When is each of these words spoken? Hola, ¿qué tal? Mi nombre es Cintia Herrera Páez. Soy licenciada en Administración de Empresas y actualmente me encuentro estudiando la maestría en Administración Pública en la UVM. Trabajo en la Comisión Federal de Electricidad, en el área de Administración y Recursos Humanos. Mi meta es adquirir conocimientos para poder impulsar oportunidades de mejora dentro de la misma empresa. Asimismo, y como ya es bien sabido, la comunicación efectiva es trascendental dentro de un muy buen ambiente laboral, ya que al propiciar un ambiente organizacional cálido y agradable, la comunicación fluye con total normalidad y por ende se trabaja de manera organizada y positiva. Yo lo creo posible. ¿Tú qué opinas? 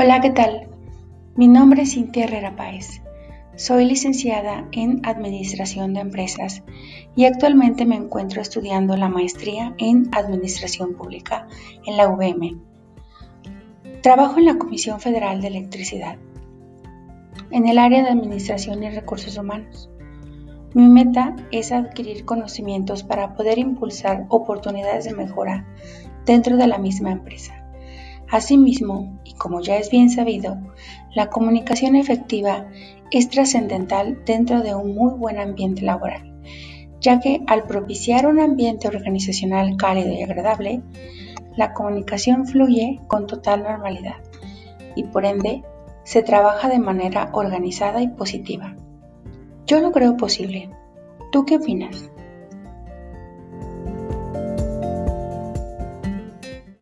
Hola, 0.00 0.20
¿qué 0.20 0.30
tal? 0.30 0.68
Mi 1.34 1.48
nombre 1.48 1.82
es 1.82 1.94
Cintia 1.94 2.22
Herrera 2.22 2.54
Páez. 2.54 3.02
Soy 3.56 3.84
licenciada 3.84 4.68
en 4.70 5.04
Administración 5.04 5.92
de 5.92 5.98
Empresas 5.98 6.62
y 7.16 7.24
actualmente 7.24 7.84
me 7.84 7.96
encuentro 7.96 8.40
estudiando 8.40 8.96
la 8.96 9.08
maestría 9.08 9.74
en 9.76 10.08
Administración 10.12 10.94
Pública 10.94 11.48
en 11.84 11.96
la 11.96 12.08
UVM. 12.08 12.60
Trabajo 14.00 14.38
en 14.38 14.44
la 14.44 14.56
Comisión 14.56 15.00
Federal 15.00 15.40
de 15.40 15.48
Electricidad, 15.48 16.16
en 17.50 17.66
el 17.66 17.76
área 17.76 18.04
de 18.04 18.10
Administración 18.10 18.84
y 18.84 18.90
Recursos 18.90 19.36
Humanos. 19.36 19.90
Mi 20.74 20.86
meta 20.86 21.34
es 21.50 21.72
adquirir 21.72 22.24
conocimientos 22.24 23.02
para 23.02 23.34
poder 23.34 23.58
impulsar 23.58 24.26
oportunidades 24.28 25.06
de 25.06 25.16
mejora 25.16 25.66
dentro 26.24 26.56
de 26.56 26.68
la 26.68 26.78
misma 26.78 27.10
empresa. 27.10 27.57
Asimismo, 28.30 29.18
y 29.24 29.34
como 29.34 29.60
ya 29.60 29.76
es 29.76 29.90
bien 29.90 30.10
sabido, 30.10 30.58
la 31.14 31.30
comunicación 31.30 31.96
efectiva 31.96 32.66
es 33.10 33.30
trascendental 33.30 34.22
dentro 34.26 34.60
de 34.60 34.74
un 34.74 34.94
muy 34.94 35.12
buen 35.14 35.38
ambiente 35.38 35.82
laboral, 35.82 36.34
ya 37.00 37.20
que 37.20 37.42
al 37.46 37.64
propiciar 37.64 38.26
un 38.26 38.38
ambiente 38.38 38.86
organizacional 38.86 39.76
cálido 39.76 40.12
y 40.12 40.22
agradable, 40.22 40.82
la 41.56 41.72
comunicación 41.72 42.46
fluye 42.46 43.00
con 43.08 43.26
total 43.26 43.62
normalidad 43.62 44.16
y 44.94 45.04
por 45.04 45.24
ende 45.24 45.64
se 46.04 46.22
trabaja 46.22 46.68
de 46.68 46.78
manera 46.78 47.30
organizada 47.32 48.02
y 48.02 48.08
positiva. 48.08 48.76
Yo 49.66 49.80
lo 49.80 49.92
creo 49.92 50.16
posible. 50.16 50.70
¿Tú 51.32 51.44
qué 51.44 51.56
opinas? 51.56 52.10